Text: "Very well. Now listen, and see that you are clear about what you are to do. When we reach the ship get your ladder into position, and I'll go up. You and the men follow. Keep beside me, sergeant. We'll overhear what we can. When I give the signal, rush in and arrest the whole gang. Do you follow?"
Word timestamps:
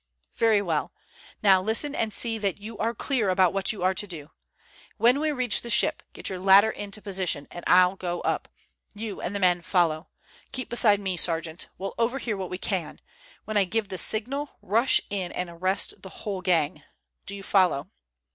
"Very 0.35 0.63
well. 0.63 0.91
Now 1.43 1.61
listen, 1.61 1.93
and 1.93 2.11
see 2.11 2.39
that 2.39 2.57
you 2.57 2.75
are 2.79 2.95
clear 2.95 3.29
about 3.29 3.53
what 3.53 3.71
you 3.71 3.83
are 3.83 3.93
to 3.93 4.07
do. 4.07 4.31
When 4.97 5.19
we 5.19 5.31
reach 5.31 5.61
the 5.61 5.69
ship 5.69 6.01
get 6.11 6.27
your 6.27 6.39
ladder 6.39 6.71
into 6.71 7.03
position, 7.03 7.47
and 7.51 7.63
I'll 7.67 7.95
go 7.97 8.19
up. 8.21 8.47
You 8.95 9.21
and 9.21 9.35
the 9.35 9.39
men 9.39 9.61
follow. 9.61 10.07
Keep 10.53 10.69
beside 10.69 10.99
me, 10.99 11.17
sergeant. 11.17 11.69
We'll 11.77 11.93
overhear 11.99 12.35
what 12.35 12.49
we 12.49 12.57
can. 12.57 12.99
When 13.45 13.57
I 13.57 13.65
give 13.65 13.89
the 13.89 13.99
signal, 13.99 14.57
rush 14.63 15.01
in 15.11 15.31
and 15.33 15.51
arrest 15.51 16.01
the 16.01 16.09
whole 16.09 16.41
gang. 16.41 16.81
Do 17.27 17.35
you 17.35 17.43
follow?" 17.43 17.91